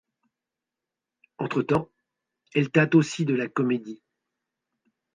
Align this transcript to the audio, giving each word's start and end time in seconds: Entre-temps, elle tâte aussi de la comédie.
Entre-temps, 1.37 1.87
elle 2.55 2.71
tâte 2.71 2.95
aussi 2.95 3.23
de 3.23 3.35
la 3.35 3.47
comédie. 3.47 4.01